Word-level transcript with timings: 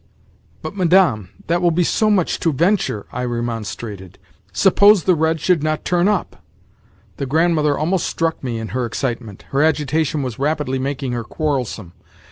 "But, 0.63 0.75
Madame, 0.75 1.29
that 1.45 1.61
will 1.61 1.69
be 1.69 1.83
so 1.83 2.09
much 2.09 2.39
to 2.39 2.51
venture!" 2.51 3.05
I 3.11 3.23
remonstrated. 3.23 4.17
"Suppose 4.51 5.03
the 5.03 5.13
red 5.13 5.39
should 5.39 5.61
not 5.61 5.85
turn 5.85 6.07
up?" 6.07 6.43
The 7.17 7.27
Grandmother 7.27 7.77
almost 7.77 8.07
struck 8.07 8.43
me 8.43 8.57
in 8.57 8.69
her 8.69 8.87
excitement. 8.87 9.45
Her 9.51 9.61
agitation 9.61 10.23
was 10.23 10.39
rapidly 10.39 10.79
making 10.79 11.11
her 11.11 11.23
quarrelsome. 11.23 11.93